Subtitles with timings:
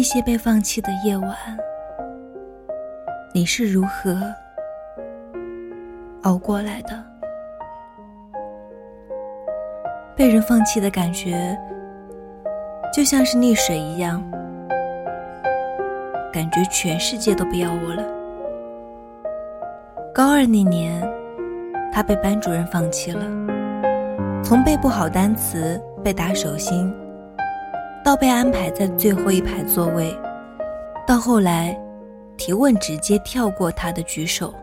[0.00, 1.36] 那些被放弃的夜晚，
[3.34, 4.18] 你是如何
[6.22, 7.04] 熬过来的？
[10.16, 11.54] 被人放弃的感觉，
[12.90, 14.22] 就像是溺水一样，
[16.32, 18.02] 感觉全世界都不要我了。
[20.14, 21.06] 高二那年，
[21.92, 23.22] 他被班主任放弃了，
[24.42, 26.90] 从背不好单词、被打手心。
[28.02, 30.16] 到被安排在最后一排座位，
[31.06, 31.78] 到后来，
[32.36, 34.54] 提问直接跳过他的举手。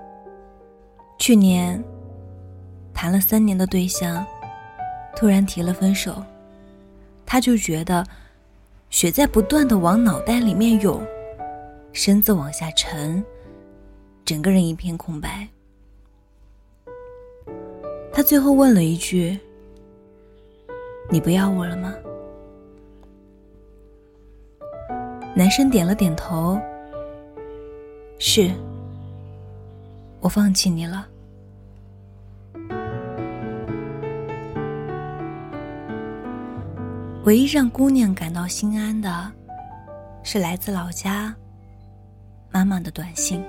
[1.19, 1.81] 去年，
[2.93, 4.25] 谈了三年的对象，
[5.15, 6.23] 突然提了分手，
[7.25, 8.03] 他就觉得，
[8.89, 10.99] 血在不断的往脑袋里面涌，
[11.93, 13.23] 身子往下沉，
[14.25, 15.47] 整个人一片空白。
[18.11, 19.39] 他最后问了一句
[21.09, 21.93] ：“你不要我了吗？”
[25.37, 26.59] 男生点了点头。
[28.17, 28.51] 是，
[30.19, 31.07] 我放弃你了。
[37.23, 39.31] 唯一让姑娘感到心安的，
[40.23, 41.35] 是来自老家
[42.49, 43.39] 妈妈的短信：“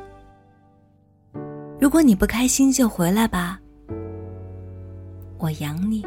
[1.81, 3.59] 如果你不开心，就回来吧，
[5.39, 6.07] 我养你。”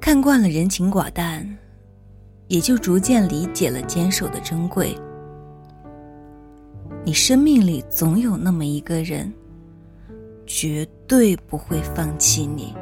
[0.00, 1.56] 看惯了人情寡淡。
[2.48, 4.96] 也就逐渐理解了坚守的珍贵。
[7.04, 9.32] 你生命里总有那么一个人，
[10.46, 12.74] 绝对不会放弃你，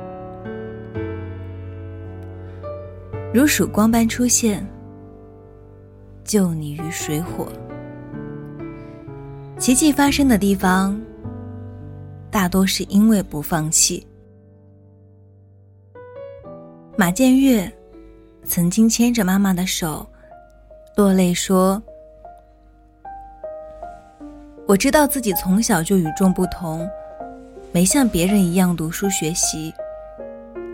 [3.32, 4.66] 如曙光般出现，
[6.24, 7.48] 救你于水火。
[9.58, 11.00] 奇迹发生的地方，
[12.30, 14.06] 大多是因为不放弃。
[16.96, 17.72] 马建岳。
[18.44, 20.04] 曾经牵着妈妈的手，
[20.96, 21.80] 落泪说
[24.66, 26.88] ：“我知道自己从小就与众不同，
[27.70, 29.72] 没像别人一样读书学习，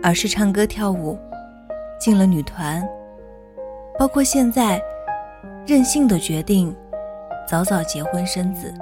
[0.02, 1.18] 而是唱歌跳舞，
[2.00, 2.86] 进了女团，
[3.98, 4.82] 包括现在
[5.66, 6.74] 任性的决定
[7.46, 8.72] 早早结婚生子。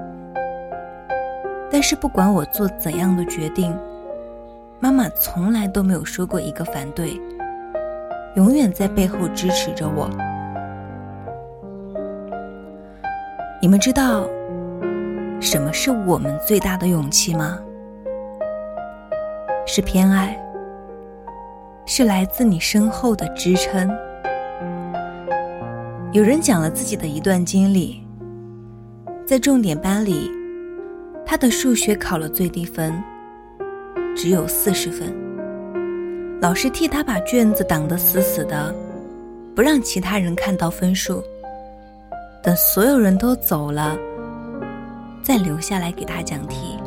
[1.71, 3.77] 但是不管我做怎样的决定，
[4.79, 7.21] 妈妈从来都没有说过一个反对。”
[8.37, 10.11] 永远在背后支持着我。
[13.63, 14.29] 你们知道
[15.41, 17.59] 什么是我们最大的勇气吗？
[19.67, 20.39] 是偏爱，
[21.87, 23.91] 是来自你身后的支撑。
[26.13, 28.07] 有人讲了自己的一段经历，
[29.27, 30.31] 在重点班里，
[31.25, 33.03] 他的数学考了最低分，
[34.15, 35.11] 只有四十分。
[36.41, 38.75] 老师替他把卷子挡得死死的，
[39.55, 41.23] 不让其他人看到分数。
[42.43, 43.97] 等所有人都走了，
[45.23, 46.79] 再留下来给他讲题。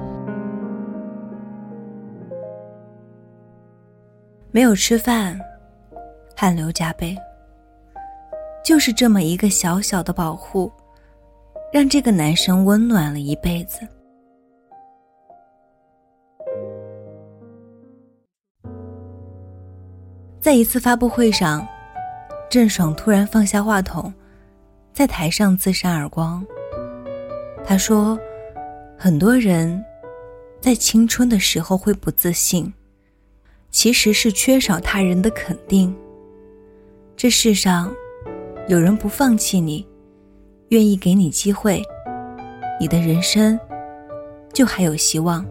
[4.51, 5.37] 没有吃饭，
[6.35, 7.17] 汗流浃背。
[8.63, 10.71] 就是这么一个小小的保护，
[11.73, 13.79] 让这个男生温暖了一辈子。
[20.49, 21.67] 在一次发布会上，
[22.49, 24.11] 郑爽突然放下话筒，
[24.91, 26.43] 在台上自扇耳光。
[27.63, 28.19] 他说
[28.97, 29.85] ：“很多人
[30.59, 32.73] 在青春的时候会不自信，
[33.69, 35.95] 其实是缺少他人的肯定。
[37.15, 37.93] 这世上
[38.67, 39.87] 有人不放弃你，
[40.69, 41.79] 愿意给你机会，
[42.79, 43.59] 你的人生
[44.51, 45.45] 就还有希望。”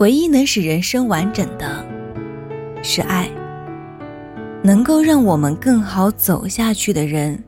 [0.00, 1.84] 唯一能使人生完整的，
[2.82, 3.28] 是爱。
[4.62, 7.42] 能够让我们更好走下去的人，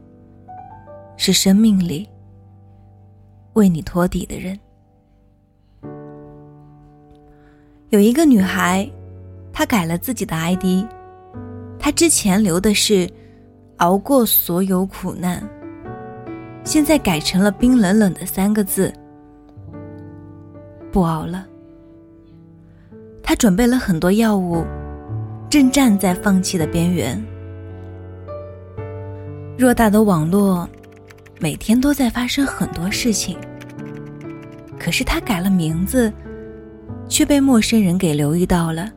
[1.17, 2.07] 是生命里
[3.55, 4.59] 为你托底的人。
[7.89, 8.87] 有一个女孩，
[9.51, 10.87] 她改了自己的 ID，
[11.79, 13.09] 她之前留的是
[13.79, 15.43] “熬过所有苦难”，
[16.65, 18.93] 现在改成了冰冷冷的三个字
[20.93, 21.47] ：“不熬了。”
[23.33, 24.63] 他准备了很多药物，
[25.49, 27.19] 正站在放弃的边缘。
[29.57, 30.69] 偌大的网络，
[31.41, 33.39] 每天都在发生很多事情。
[34.79, 36.13] 可是他改了名字，
[37.09, 38.93] 却被陌生人给留意到了。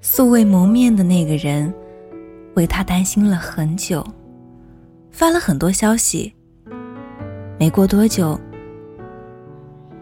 [0.00, 1.72] 素未谋面的那个人，
[2.56, 4.04] 为他担心了很久，
[5.12, 6.34] 发了很多消息。
[7.60, 8.36] 没过多久，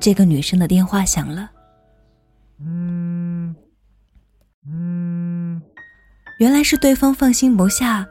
[0.00, 1.50] 这个女生的电话响了。
[6.39, 8.06] 原来是对方放心不下，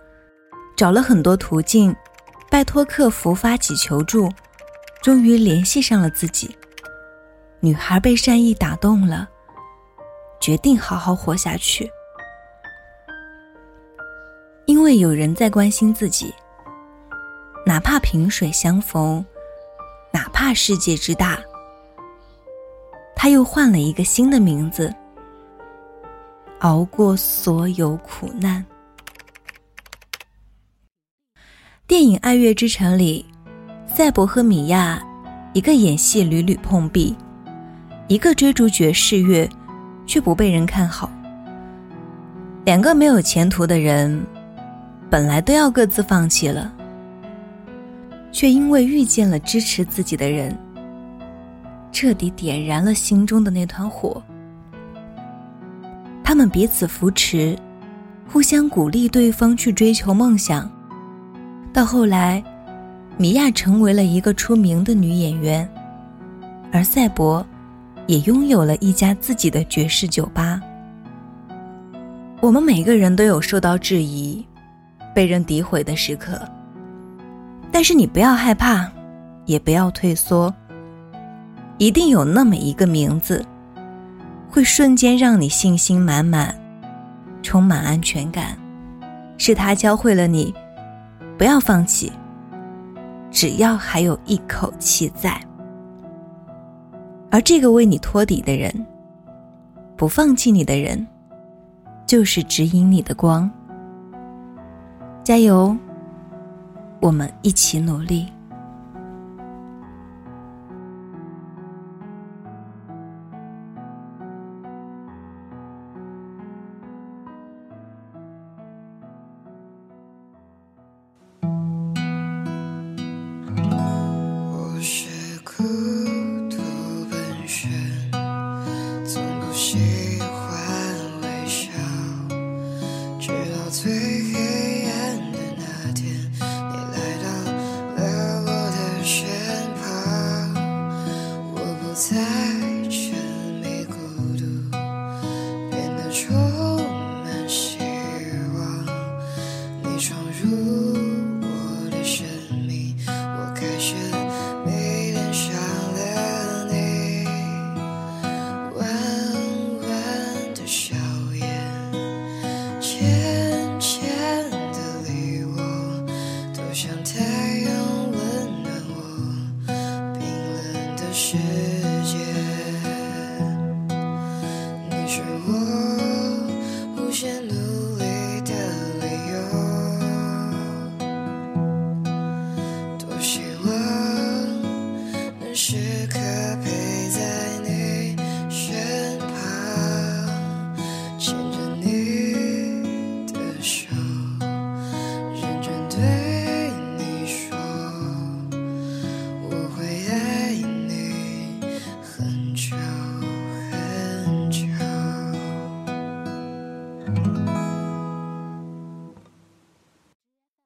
[0.75, 1.95] 找了很多途径，
[2.49, 4.29] 拜托客服发起求助，
[5.01, 6.55] 终于联系上了自己。
[7.59, 9.27] 女孩被善意打动了，
[10.39, 11.89] 决定好好活下去。
[14.65, 16.33] 因为有人在关心自己，
[17.65, 19.25] 哪怕萍水相逢，
[20.11, 21.39] 哪怕世界之大，
[23.23, 24.93] 他又换了一个新的名字。
[26.59, 28.61] 熬过所有苦难。
[31.87, 33.25] 电影《爱乐之城》里，
[33.87, 35.01] 赛博和米娅，
[35.53, 37.15] 一个演戏屡屡碰壁，
[38.09, 39.49] 一个追逐爵士乐，
[40.05, 41.09] 却不被人看好。
[42.65, 44.21] 两个没有前途的人，
[45.09, 46.69] 本来都要各自放弃了，
[48.33, 50.53] 却因为遇见了支持自己的人，
[51.93, 54.21] 彻底点燃了心中的那团火。
[56.23, 57.55] 他们彼此扶持，
[58.27, 60.69] 互相鼓励对方去追求梦想。
[61.71, 62.43] 到后来，
[63.17, 65.69] 米娅成为了一个出名的女演员，
[66.71, 67.45] 而赛博
[68.07, 70.59] 也拥有了一家自己的爵士酒吧。
[72.41, 74.45] 我们每个人都有受到质疑、
[75.13, 76.41] 被人诋毁的时刻，
[77.71, 78.89] 但是你不要害怕，
[79.45, 80.53] 也不要退缩，
[81.77, 83.45] 一定有那么一个名字。
[84.49, 86.55] 会瞬间让你信心满满，
[87.41, 88.55] 充满安全感，
[89.35, 90.53] 是他教会了你，
[91.39, 92.11] 不要放弃，
[93.31, 95.41] 只要还有一口气在。
[97.31, 98.85] 而这个为你托底的人，
[99.97, 101.07] 不放弃你的人，
[102.05, 103.49] 就是指引你的光。
[105.23, 105.75] 加油，
[106.99, 108.31] 我们一起努力。